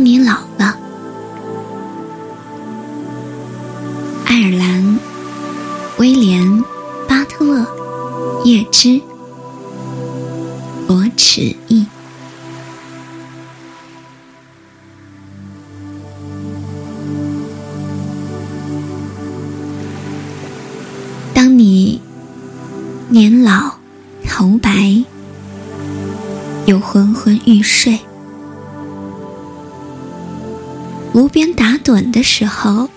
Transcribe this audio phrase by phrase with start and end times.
[0.00, 0.78] 当你老了，
[4.24, 4.98] 爱尔兰，
[5.98, 6.42] 威廉·
[7.06, 7.66] 巴特勒，
[8.46, 9.02] 叶芝，
[10.88, 11.84] 罗齿意。
[21.34, 22.00] 当你
[23.10, 23.74] 年老
[24.26, 25.04] 头白，
[26.64, 28.00] 又昏昏欲睡。
[31.12, 32.88] 无边打盹的时候，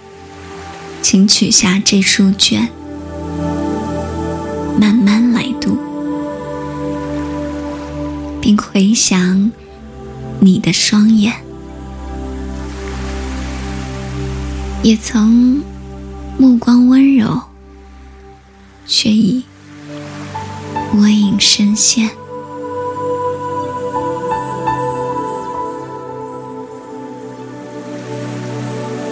[1.01, 2.69] 请取下这书卷，
[4.79, 5.77] 慢慢来读，
[8.39, 9.51] 并回想
[10.39, 11.33] 你的双眼，
[14.83, 15.63] 也曾
[16.37, 17.41] 目光温柔，
[18.85, 19.43] 却已
[20.93, 22.11] 我隐深陷。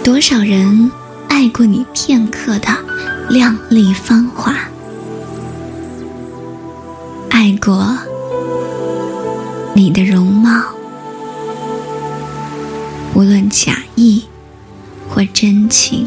[0.04, 0.90] 多少人
[1.28, 2.68] 爱过你片刻的
[3.30, 4.52] 靓丽芳华，
[7.30, 7.96] 爱过
[9.74, 10.60] 你的容貌，
[13.14, 14.24] 无论假意
[15.08, 16.04] 或真情，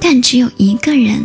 [0.00, 1.24] 但只有一个人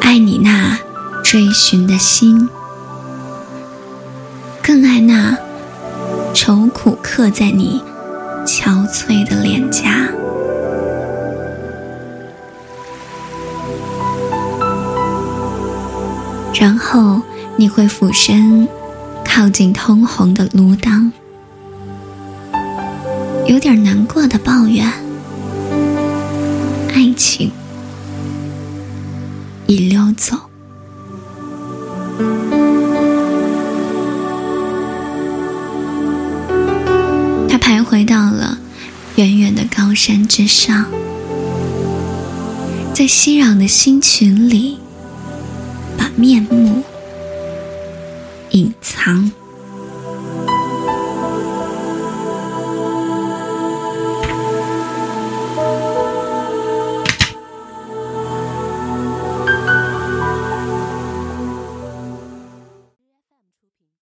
[0.00, 0.78] 爱你那
[1.22, 2.48] 追寻的心。
[4.68, 5.34] 更爱那
[6.34, 7.82] 愁苦刻在你
[8.44, 10.10] 憔悴的脸颊，
[16.52, 17.22] 然后
[17.56, 18.68] 你会俯身
[19.24, 21.10] 靠近通红的炉当，
[23.46, 24.86] 有点难过的抱怨：
[26.92, 27.50] 爱情
[29.66, 30.36] 已溜走。
[37.68, 38.56] 徘徊到了
[39.16, 40.86] 远远的高山之上，
[42.94, 44.78] 在熙攘的星群里，
[45.98, 46.82] 把面目
[48.52, 49.30] 隐藏。